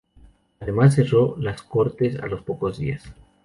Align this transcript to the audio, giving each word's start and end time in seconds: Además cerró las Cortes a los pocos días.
Además 0.59 0.95
cerró 0.95 1.37
las 1.37 1.61
Cortes 1.61 2.15
a 2.17 2.25
los 2.25 2.41
pocos 2.41 2.79
días. 2.79 3.03